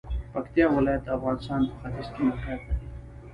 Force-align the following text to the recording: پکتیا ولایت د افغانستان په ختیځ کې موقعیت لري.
پکتیا 0.33 0.65
ولایت 0.75 1.01
د 1.03 1.07
افغانستان 1.17 1.61
په 1.69 1.73
ختیځ 1.81 2.07
کې 2.13 2.21
موقعیت 2.29 2.61
لري. 2.67 2.87